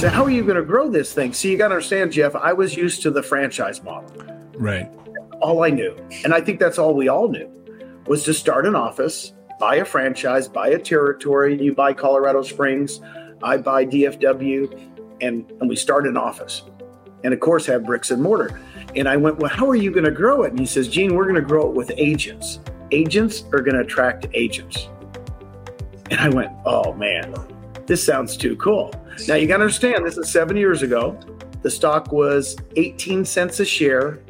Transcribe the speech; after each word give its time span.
So 0.00 0.08
how 0.08 0.24
are 0.24 0.30
you 0.30 0.42
going 0.44 0.56
to 0.56 0.62
grow 0.62 0.88
this 0.88 1.12
thing? 1.12 1.34
See, 1.34 1.50
you 1.50 1.58
got 1.58 1.68
to 1.68 1.74
understand, 1.74 2.12
Jeff. 2.12 2.34
I 2.34 2.54
was 2.54 2.74
used 2.74 3.02
to 3.02 3.10
the 3.10 3.22
franchise 3.22 3.82
model. 3.82 4.10
Right. 4.54 4.90
All 5.42 5.62
I 5.62 5.68
knew, 5.68 5.94
and 6.24 6.32
I 6.32 6.40
think 6.40 6.58
that's 6.58 6.78
all 6.78 6.94
we 6.94 7.08
all 7.08 7.28
knew, 7.28 7.50
was 8.06 8.24
to 8.24 8.32
start 8.32 8.64
an 8.64 8.74
office, 8.74 9.34
buy 9.58 9.74
a 9.74 9.84
franchise, 9.84 10.48
buy 10.48 10.68
a 10.68 10.78
territory. 10.78 11.62
You 11.62 11.74
buy 11.74 11.92
Colorado 11.92 12.40
Springs, 12.40 13.02
I 13.42 13.58
buy 13.58 13.84
DFW, 13.84 14.72
and 15.20 15.50
and 15.60 15.68
we 15.68 15.76
start 15.76 16.06
an 16.06 16.16
office, 16.16 16.62
and 17.22 17.34
of 17.34 17.40
course 17.40 17.66
have 17.66 17.84
bricks 17.84 18.10
and 18.10 18.22
mortar. 18.22 18.58
And 18.96 19.06
I 19.06 19.18
went, 19.18 19.36
well, 19.36 19.50
how 19.50 19.68
are 19.68 19.76
you 19.76 19.90
going 19.90 20.06
to 20.06 20.10
grow 20.10 20.44
it? 20.44 20.50
And 20.50 20.58
he 20.58 20.64
says, 20.64 20.88
Gene, 20.88 21.14
we're 21.14 21.24
going 21.24 21.34
to 21.34 21.42
grow 21.42 21.68
it 21.68 21.76
with 21.76 21.92
agents. 21.98 22.58
Agents 22.90 23.44
are 23.52 23.60
going 23.60 23.74
to 23.74 23.82
attract 23.82 24.28
agents. 24.32 24.88
And 26.10 26.18
I 26.18 26.30
went, 26.30 26.50
oh 26.64 26.94
man, 26.94 27.34
this 27.90 28.04
sounds 28.04 28.36
too 28.36 28.54
cool. 28.54 28.94
Now 29.26 29.34
you 29.34 29.48
got 29.48 29.56
to 29.56 29.64
understand, 29.64 30.06
this 30.06 30.16
is 30.16 30.30
seven 30.30 30.56
years 30.56 30.82
ago. 30.82 31.18
The 31.62 31.70
stock 31.72 32.12
was 32.12 32.56
18 32.76 33.24
cents 33.24 33.58
a 33.58 33.64
share. 33.64 34.20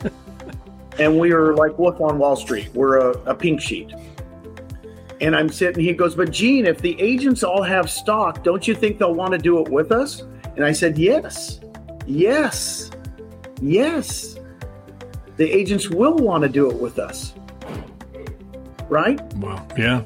and 0.98 1.20
we 1.20 1.34
were 1.34 1.54
like 1.54 1.78
Wolf 1.78 2.00
on 2.00 2.16
Wall 2.16 2.34
Street. 2.34 2.70
We're 2.72 2.96
a, 2.96 3.10
a 3.24 3.34
pink 3.34 3.60
sheet. 3.60 3.92
And 5.20 5.36
I'm 5.36 5.50
sitting, 5.50 5.84
he 5.84 5.92
goes, 5.92 6.14
But 6.14 6.30
Gene, 6.30 6.64
if 6.64 6.78
the 6.78 6.98
agents 6.98 7.42
all 7.42 7.62
have 7.62 7.90
stock, 7.90 8.42
don't 8.42 8.66
you 8.66 8.74
think 8.74 8.98
they'll 8.98 9.14
want 9.14 9.32
to 9.32 9.38
do 9.38 9.60
it 9.60 9.68
with 9.68 9.92
us? 9.92 10.22
And 10.56 10.64
I 10.64 10.72
said, 10.72 10.96
Yes, 10.96 11.60
yes, 12.06 12.90
yes. 13.60 14.38
The 15.36 15.44
agents 15.44 15.90
will 15.90 16.16
want 16.16 16.42
to 16.44 16.48
do 16.48 16.70
it 16.70 16.80
with 16.80 16.98
us. 16.98 17.34
Right? 18.88 19.20
Wow. 19.34 19.68
Yeah. 19.76 20.04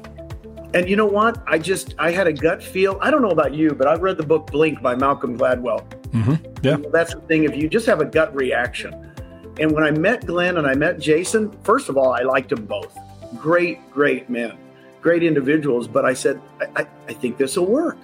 And 0.73 0.89
you 0.89 0.95
know 0.95 1.05
what? 1.05 1.41
I 1.47 1.57
just 1.59 1.95
I 1.97 2.11
had 2.11 2.27
a 2.27 2.33
gut 2.33 2.61
feel. 2.61 2.97
I 3.01 3.09
don't 3.09 3.21
know 3.21 3.31
about 3.31 3.53
you, 3.53 3.71
but 3.71 3.87
I've 3.87 4.01
read 4.01 4.17
the 4.17 4.25
book 4.25 4.51
Blink 4.51 4.81
by 4.81 4.95
Malcolm 4.95 5.37
Gladwell. 5.37 5.87
Mm-hmm. 6.09 6.65
Yeah. 6.65 6.77
That's 6.91 7.13
the 7.13 7.21
thing. 7.21 7.45
If 7.45 7.55
you 7.55 7.69
just 7.69 7.85
have 7.85 8.01
a 8.01 8.05
gut 8.05 8.35
reaction. 8.35 9.03
And 9.59 9.71
when 9.71 9.83
I 9.83 9.91
met 9.91 10.25
Glenn 10.25 10.57
and 10.57 10.67
I 10.67 10.75
met 10.75 10.99
Jason, 10.99 11.51
first 11.63 11.89
of 11.89 11.97
all, 11.97 12.11
I 12.11 12.21
liked 12.21 12.49
them 12.49 12.65
both. 12.65 12.95
Great, 13.37 13.89
great 13.91 14.29
men, 14.29 14.55
great 15.01 15.23
individuals. 15.23 15.87
But 15.87 16.05
I 16.05 16.13
said, 16.13 16.39
I, 16.61 16.81
I, 16.81 16.87
I 17.07 17.13
think 17.13 17.37
this 17.37 17.57
will 17.57 17.65
work. 17.65 17.97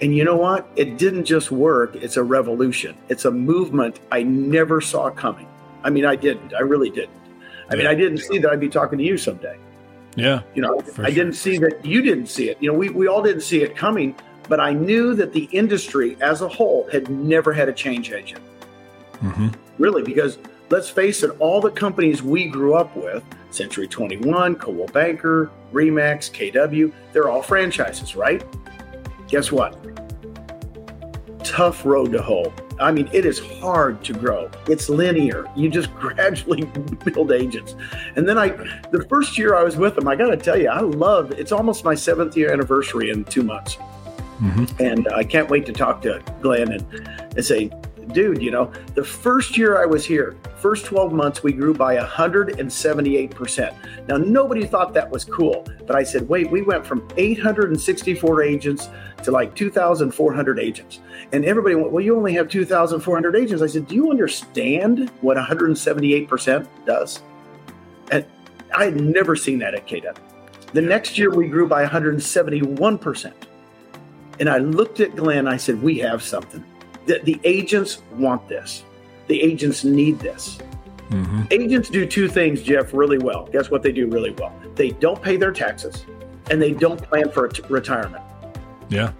And 0.00 0.16
you 0.16 0.24
know 0.24 0.36
what? 0.36 0.68
It 0.74 0.96
didn't 0.96 1.26
just 1.26 1.50
work, 1.50 1.94
it's 1.96 2.16
a 2.16 2.22
revolution. 2.22 2.96
It's 3.08 3.24
a 3.24 3.30
movement 3.30 4.00
I 4.10 4.22
never 4.22 4.80
saw 4.80 5.10
coming. 5.10 5.46
I 5.84 5.90
mean, 5.90 6.04
I 6.04 6.16
didn't. 6.16 6.54
I 6.54 6.60
really 6.60 6.90
didn't. 6.90 7.20
I 7.70 7.76
mean, 7.76 7.86
I 7.86 7.94
didn't 7.94 8.18
see 8.18 8.38
that 8.38 8.50
I'd 8.50 8.60
be 8.60 8.68
talking 8.68 8.98
to 8.98 9.04
you 9.04 9.16
someday. 9.16 9.58
Yeah. 10.16 10.42
You 10.54 10.62
know, 10.62 10.80
I 10.98 11.10
didn't 11.10 11.34
see 11.34 11.58
that 11.58 11.84
you 11.84 12.02
didn't 12.02 12.26
see 12.26 12.50
it. 12.50 12.58
You 12.60 12.70
know, 12.70 12.78
we, 12.78 12.90
we 12.90 13.06
all 13.06 13.22
didn't 13.22 13.42
see 13.42 13.62
it 13.62 13.76
coming, 13.76 14.14
but 14.48 14.60
I 14.60 14.72
knew 14.72 15.14
that 15.14 15.32
the 15.32 15.44
industry 15.52 16.16
as 16.20 16.42
a 16.42 16.48
whole 16.48 16.88
had 16.90 17.08
never 17.10 17.52
had 17.52 17.68
a 17.68 17.72
change 17.72 18.12
agent. 18.12 18.42
Mm-hmm. 19.22 19.48
Really, 19.78 20.02
because 20.02 20.38
let's 20.68 20.88
face 20.88 21.22
it, 21.22 21.30
all 21.38 21.60
the 21.60 21.70
companies 21.70 22.22
we 22.22 22.46
grew 22.46 22.74
up 22.74 22.94
with, 22.96 23.24
Century 23.50 23.86
21, 23.86 24.56
Coldwell 24.56 24.88
Banker, 24.88 25.50
Remax, 25.72 26.30
KW, 26.30 26.92
they're 27.12 27.28
all 27.28 27.42
franchises, 27.42 28.16
right? 28.16 28.44
Guess 29.28 29.52
what? 29.52 29.76
Tough 31.44 31.84
road 31.84 32.12
to 32.12 32.22
hoe. 32.22 32.52
I 32.82 32.92
mean, 32.92 33.08
it 33.12 33.24
is 33.24 33.38
hard 33.60 34.02
to 34.04 34.12
grow. 34.12 34.50
It's 34.66 34.88
linear. 34.88 35.46
You 35.56 35.68
just 35.68 35.94
gradually 35.98 36.64
build 37.04 37.32
agents. 37.32 37.74
And 38.16 38.28
then 38.28 38.38
I, 38.38 38.48
the 38.90 39.06
first 39.08 39.38
year 39.38 39.54
I 39.54 39.62
was 39.62 39.76
with 39.76 39.94
them, 39.94 40.08
I 40.08 40.16
got 40.16 40.30
to 40.30 40.36
tell 40.36 40.58
you, 40.58 40.68
I 40.68 40.80
love. 40.80 41.32
It's 41.32 41.52
almost 41.52 41.84
my 41.84 41.94
seventh 41.94 42.36
year 42.36 42.52
anniversary 42.52 43.10
in 43.10 43.24
two 43.24 43.42
months, 43.42 43.76
mm-hmm. 43.76 44.64
and 44.82 45.08
I 45.08 45.24
can't 45.24 45.48
wait 45.48 45.66
to 45.66 45.72
talk 45.72 46.02
to 46.02 46.22
Glenn 46.40 46.72
and, 46.72 47.08
and 47.36 47.44
say, 47.44 47.70
dude, 48.08 48.42
you 48.42 48.50
know, 48.50 48.72
the 48.94 49.04
first 49.04 49.56
year 49.56 49.82
I 49.82 49.86
was 49.86 50.04
here, 50.04 50.36
first 50.56 50.84
12 50.86 51.12
months, 51.12 51.42
we 51.42 51.52
grew 51.52 51.74
by 51.74 51.96
178%. 51.96 53.74
Now, 54.08 54.16
nobody 54.16 54.66
thought 54.66 54.92
that 54.94 55.10
was 55.10 55.24
cool, 55.24 55.66
but 55.86 55.96
I 55.96 56.02
said, 56.02 56.28
wait, 56.28 56.50
we 56.50 56.62
went 56.62 56.86
from 56.86 57.06
864 57.16 58.42
agents 58.42 58.88
to 59.22 59.30
like 59.30 59.54
2,400 59.54 60.58
agents. 60.58 61.00
And 61.32 61.44
everybody 61.44 61.74
went, 61.74 61.90
well, 61.90 62.04
you 62.04 62.16
only 62.16 62.34
have 62.34 62.48
2,400 62.48 63.36
agents. 63.36 63.62
I 63.62 63.66
said, 63.66 63.86
do 63.86 63.94
you 63.94 64.10
understand 64.10 65.10
what 65.20 65.36
178% 65.36 66.66
does? 66.86 67.22
And 68.10 68.26
I 68.74 68.84
had 68.84 69.00
never 69.00 69.36
seen 69.36 69.58
that 69.60 69.74
at 69.74 69.86
KW. 69.86 70.16
The 70.72 70.82
next 70.82 71.18
year, 71.18 71.30
we 71.30 71.48
grew 71.48 71.68
by 71.68 71.86
171%. 71.86 73.32
And 74.40 74.48
I 74.48 74.58
looked 74.58 75.00
at 75.00 75.14
Glenn, 75.14 75.46
I 75.46 75.56
said, 75.56 75.82
we 75.82 75.98
have 75.98 76.22
something 76.22 76.64
the, 77.06 77.20
the 77.24 77.40
agents 77.44 78.02
want 78.12 78.48
this. 78.48 78.84
The 79.28 79.40
agents 79.40 79.84
need 79.84 80.18
this. 80.18 80.58
Mm-hmm. 81.10 81.42
Agents 81.50 81.90
do 81.90 82.06
two 82.06 82.28
things, 82.28 82.62
Jeff, 82.62 82.94
really 82.94 83.18
well. 83.18 83.46
Guess 83.52 83.70
what 83.70 83.82
they 83.82 83.92
do 83.92 84.08
really 84.08 84.30
well? 84.32 84.54
They 84.74 84.90
don't 84.90 85.20
pay 85.20 85.36
their 85.36 85.52
taxes 85.52 86.06
and 86.50 86.60
they 86.60 86.72
don't 86.72 87.00
plan 87.02 87.30
for 87.30 87.50
retirement. 87.68 88.24
Yeah. 88.88 89.12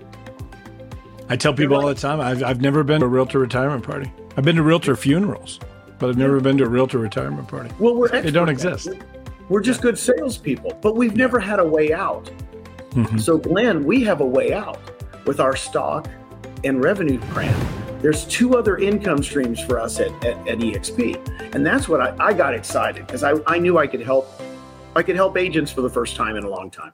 I 1.29 1.37
tell 1.37 1.55
people 1.55 1.77
all 1.77 1.87
the 1.87 1.95
time 1.95 2.21
I've, 2.21 2.43
I've 2.43 2.61
never 2.61 2.83
been 2.83 3.01
to 3.01 3.07
a 3.07 3.09
realtor 3.09 3.39
retirement 3.39 3.85
party. 3.85 4.13
I've 4.37 4.45
been 4.45 4.57
to 4.57 4.63
realtor 4.63 4.97
funerals, 4.97 5.61
but 5.99 6.09
I've 6.09 6.19
never 6.19 6.41
been 6.41 6.59
to 6.59 6.65
a 6.65 6.69
realtor 6.69 6.99
retirement 6.99 7.49
party. 7.49 7.71
Well, 7.79 7.95
we're 7.95 8.09
they 8.09 8.31
don't 8.31 8.49
exist. 8.49 8.89
We're 9.49 9.61
just 9.61 9.83
good 9.83 9.99
salespeople, 9.99 10.79
but 10.81 10.97
we've 10.97 11.17
never 11.17 11.39
had 11.39 11.59
a 11.59 11.65
way 11.65 11.93
out. 11.93 12.31
Mm-hmm. 12.91 13.19
So, 13.19 13.39
Glenn, 13.39 13.85
we 13.85 14.03
have 14.05 14.21
a 14.21 14.27
way 14.27 14.53
out 14.53 14.79
with 15.27 15.41
our 15.41 15.57
stock 15.57 16.09
and 16.65 16.83
revenue 16.83 17.19
plan. 17.33 17.55
There's 18.01 18.25
two 18.25 18.57
other 18.57 18.79
income 18.79 19.23
streams 19.23 19.61
for 19.61 19.79
us 19.79 20.01
at, 20.01 20.11
at, 20.25 20.37
at 20.49 20.59
EXP. 20.59 21.55
And 21.55 21.65
that's 21.65 21.89
what 21.89 22.01
I, 22.01 22.17
I 22.19 22.33
got 22.33 22.55
excited 22.55 23.07
because 23.07 23.23
I, 23.23 23.35
I 23.47 23.59
knew 23.59 23.79
I 23.79 23.87
could 23.87 24.01
help 24.01 24.29
I 24.95 25.03
could 25.03 25.17
help 25.17 25.39
agents 25.39 25.73
for 25.73 25.81
the 25.81 25.89
first 25.89 26.17
time 26.17 26.37
in 26.37 26.45
a 26.45 26.49
long 26.49 26.71
time. 26.71 26.93